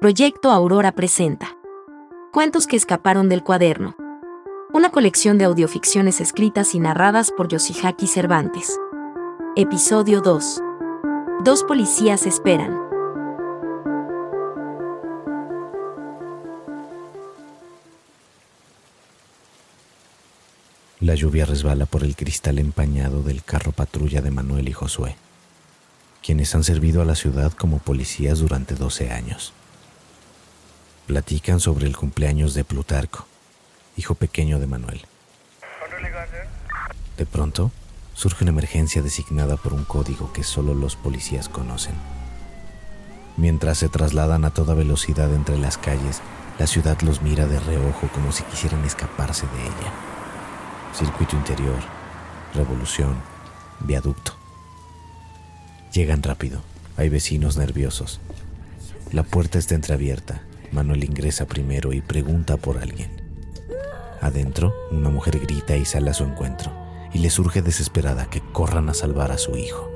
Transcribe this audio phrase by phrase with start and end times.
[0.00, 1.56] Proyecto Aurora presenta
[2.32, 3.96] Cuentos que escaparon del cuaderno.
[4.72, 8.78] Una colección de audioficciones escritas y narradas por Yoshihaki Cervantes.
[9.56, 10.60] Episodio 2.
[11.44, 12.84] Dos policías esperan.
[21.00, 25.16] La lluvia resbala por el cristal empañado del carro patrulla de Manuel y Josué,
[26.24, 29.52] quienes han servido a la ciudad como policías durante 12 años.
[31.06, 33.26] Platican sobre el cumpleaños de Plutarco,
[33.96, 35.02] hijo pequeño de Manuel.
[37.18, 37.70] De pronto,
[38.14, 41.94] surge una emergencia designada por un código que solo los policías conocen.
[43.36, 46.20] Mientras se trasladan a toda velocidad entre las calles,
[46.58, 49.92] la ciudad los mira de reojo como si quisieran escaparse de ella
[50.94, 51.78] circuito interior,
[52.54, 53.16] revolución,
[53.80, 54.43] viaducto.
[55.94, 56.60] Llegan rápido,
[56.96, 58.18] hay vecinos nerviosos.
[59.12, 63.10] La puerta está entreabierta, Manuel ingresa primero y pregunta por alguien.
[64.20, 66.72] Adentro, una mujer grita y sale a su encuentro,
[67.12, 69.88] y le surge desesperada que corran a salvar a su hijo.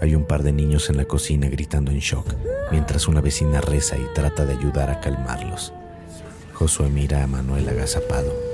[0.00, 2.34] Hay un par de niños en la cocina gritando en shock,
[2.72, 5.72] mientras una vecina reza y trata de ayudar a calmarlos.
[6.54, 8.52] Josué mira a Manuel agazapado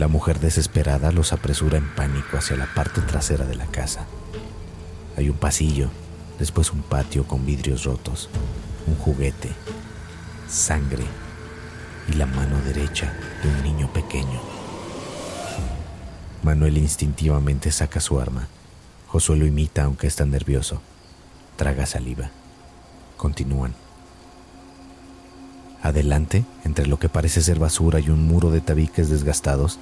[0.00, 4.06] la mujer desesperada los apresura en pánico hacia la parte trasera de la casa.
[5.16, 5.88] Hay un pasillo,
[6.38, 8.28] después un patio con vidrios rotos,
[8.86, 9.50] un juguete,
[10.48, 11.04] sangre
[12.08, 14.40] y la mano derecha de un niño pequeño.
[16.42, 18.48] Manuel instintivamente saca su arma.
[19.08, 20.80] Josué lo imita aunque está nervioso.
[21.56, 22.30] Traga saliva.
[23.16, 23.74] Continúan.
[25.82, 29.78] Adelante, entre lo que parece ser basura y un muro de tabiques desgastados,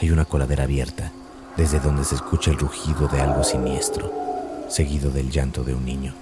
[0.00, 1.12] hay una coladera abierta,
[1.56, 4.29] desde donde se escucha el rugido de algo siniestro,
[4.70, 6.14] seguido del llanto de un niño.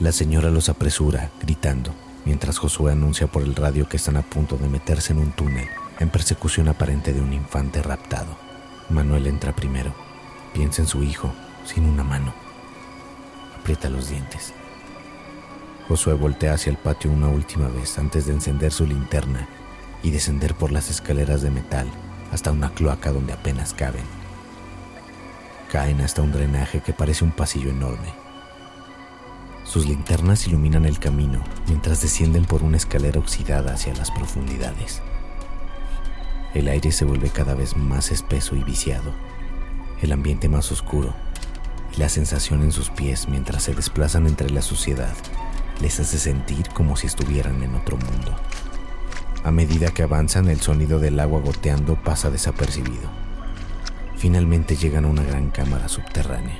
[0.00, 1.94] La señora los apresura, gritando,
[2.24, 5.68] mientras Josué anuncia por el radio que están a punto de meterse en un túnel
[6.00, 8.36] en persecución aparente de un infante raptado.
[8.90, 9.94] Manuel entra primero,
[10.52, 11.32] piensa en su hijo,
[11.64, 12.34] sin una mano.
[13.58, 14.52] Aprieta los dientes.
[15.88, 19.48] Josué voltea hacia el patio una última vez antes de encender su linterna
[20.02, 21.86] y descender por las escaleras de metal
[22.32, 24.23] hasta una cloaca donde apenas caben.
[25.74, 28.14] Caen hasta un drenaje que parece un pasillo enorme.
[29.64, 35.02] Sus linternas iluminan el camino mientras descienden por una escalera oxidada hacia las profundidades.
[36.54, 39.12] El aire se vuelve cada vez más espeso y viciado,
[40.00, 41.12] el ambiente más oscuro
[41.92, 45.16] y la sensación en sus pies mientras se desplazan entre la suciedad
[45.80, 48.32] les hace sentir como si estuvieran en otro mundo.
[49.42, 53.24] A medida que avanzan, el sonido del agua goteando pasa desapercibido.
[54.24, 56.58] Finalmente llegan a una gran cámara subterránea.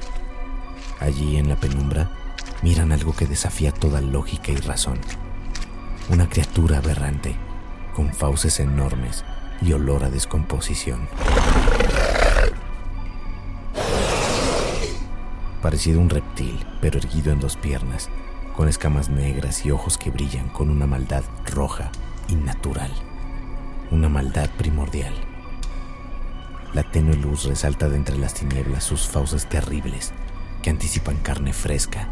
[1.01, 2.11] Allí, en la penumbra,
[2.61, 4.99] miran algo que desafía toda lógica y razón.
[6.11, 7.35] Una criatura aberrante,
[7.95, 9.25] con fauces enormes
[9.63, 11.09] y olor a descomposición.
[15.63, 18.11] Parecido un reptil, pero erguido en dos piernas,
[18.55, 21.91] con escamas negras y ojos que brillan con una maldad roja
[22.29, 22.93] y natural,
[23.91, 25.15] una maldad primordial.
[26.75, 30.13] La tenue luz resalta de entre las tinieblas sus fauces terribles
[30.61, 32.09] que anticipan carne fresca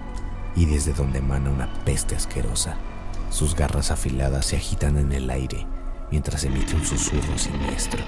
[0.54, 2.76] y desde donde emana una peste asquerosa.
[3.30, 5.66] Sus garras afiladas se agitan en el aire
[6.12, 8.04] mientras emite un susurro siniestro,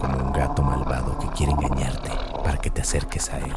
[0.00, 2.10] como un gato malvado que quiere engañarte
[2.44, 3.56] para que te acerques a él.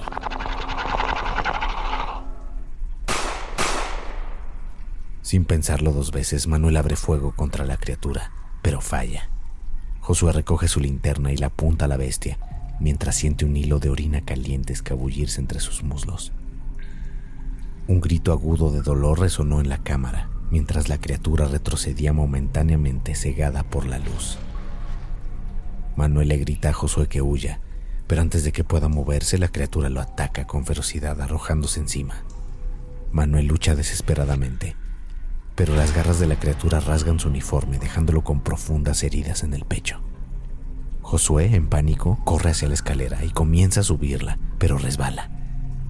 [5.21, 8.31] Sin pensarlo dos veces, Manuel abre fuego contra la criatura,
[8.63, 9.29] pero falla.
[10.01, 12.37] Josué recoge su linterna y la apunta a la bestia,
[12.79, 16.33] mientras siente un hilo de orina caliente escabullirse entre sus muslos.
[17.87, 23.63] Un grito agudo de dolor resonó en la cámara, mientras la criatura retrocedía momentáneamente cegada
[23.63, 24.39] por la luz.
[25.95, 27.59] Manuel le grita a Josué que huya,
[28.07, 32.23] pero antes de que pueda moverse, la criatura lo ataca con ferocidad, arrojándose encima.
[33.11, 34.75] Manuel lucha desesperadamente,
[35.55, 39.65] pero las garras de la criatura rasgan su uniforme, dejándolo con profundas heridas en el
[39.65, 40.01] pecho.
[41.01, 45.29] Josué, en pánico, corre hacia la escalera y comienza a subirla, pero resbala.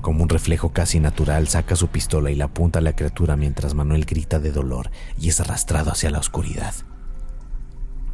[0.01, 3.75] Como un reflejo casi natural, saca su pistola y la apunta a la criatura mientras
[3.75, 6.73] Manuel grita de dolor y es arrastrado hacia la oscuridad.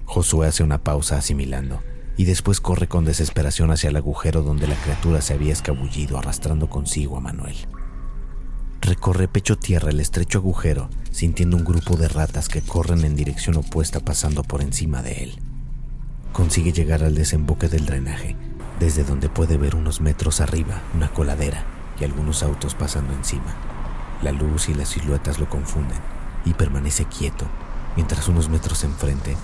[0.03, 1.81] Josué hace una pausa asimilando
[2.17, 6.69] y después corre con desesperación hacia el agujero donde la criatura se había escabullido arrastrando
[6.69, 7.55] consigo a Manuel.
[8.88, 13.57] Recorre pecho tierra el estrecho agujero, sintiendo un grupo de ratas que corren en dirección
[13.57, 15.39] opuesta pasando por encima de él.
[16.31, 18.38] Consigue llegar al desemboque del drenaje
[18.80, 21.66] desde donde puede ver unos metros arriba una coladera
[22.00, 23.57] y algunos autos pasando encima.
[24.22, 26.00] La luz y las siluetas lo confunden
[26.45, 27.45] y permanece quieto,
[27.98, 29.36] mientras unos metros enfrente,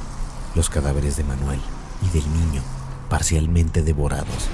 [0.55, 1.59] los cadáveres de Manuel
[2.01, 2.61] y del niño,
[3.09, 4.47] parcialmente devorados,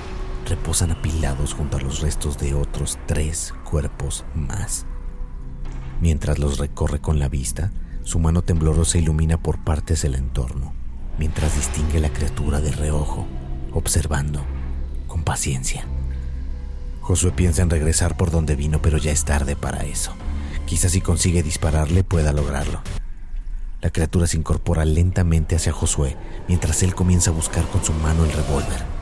[0.45, 4.85] reposan apilados junto a los restos de otros tres cuerpos más.
[6.01, 7.71] Mientras los recorre con la vista,
[8.03, 10.73] su mano temblorosa ilumina por partes el entorno,
[11.17, 13.27] mientras distingue la criatura de reojo,
[13.73, 14.43] observando
[15.07, 15.85] con paciencia.
[17.01, 20.13] Josué piensa en regresar por donde vino, pero ya es tarde para eso.
[20.65, 22.81] Quizás si consigue dispararle pueda lograrlo.
[23.81, 28.25] La criatura se incorpora lentamente hacia Josué mientras él comienza a buscar con su mano
[28.25, 28.98] el revólver.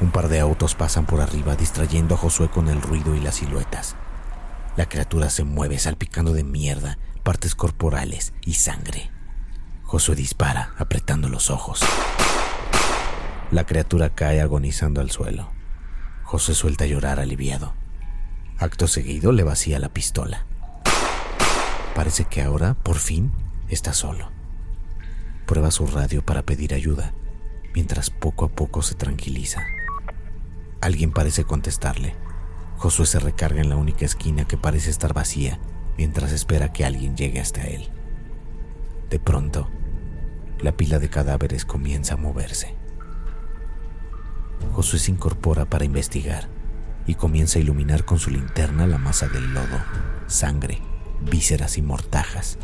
[0.00, 3.36] Un par de autos pasan por arriba distrayendo a Josué con el ruido y las
[3.36, 3.96] siluetas.
[4.76, 9.10] La criatura se mueve salpicando de mierda, partes corporales y sangre.
[9.82, 11.80] Josué dispara, apretando los ojos.
[13.50, 15.50] La criatura cae agonizando al suelo.
[16.22, 17.74] José suelta a llorar aliviado.
[18.58, 20.46] Acto seguido le vacía la pistola.
[21.94, 23.32] Parece que ahora, por fin,
[23.68, 24.30] está solo.
[25.44, 27.12] Prueba su radio para pedir ayuda,
[27.74, 29.66] mientras poco a poco se tranquiliza.
[30.80, 32.14] Alguien parece contestarle.
[32.78, 35.60] Josué se recarga en la única esquina que parece estar vacía
[35.98, 37.90] mientras espera que alguien llegue hasta él.
[39.10, 39.68] De pronto,
[40.60, 42.74] la pila de cadáveres comienza a moverse.
[44.72, 46.48] Josué se incorpora para investigar
[47.06, 49.82] y comienza a iluminar con su linterna la masa del lodo,
[50.26, 50.80] sangre,
[51.20, 52.56] vísceras y mortajas,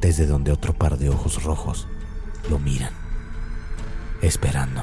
[0.00, 1.88] desde donde otro par de ojos rojos
[2.48, 2.92] lo miran,
[4.22, 4.82] esperando.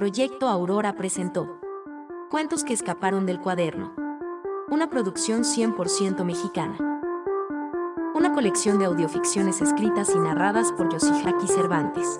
[0.00, 1.60] Proyecto Aurora presentó
[2.30, 3.92] Cuentos que escaparon del cuaderno.
[4.70, 6.78] Una producción 100% mexicana
[8.14, 12.18] una colección de audioficciones escritas y narradas por Yoshihaki Cervantes.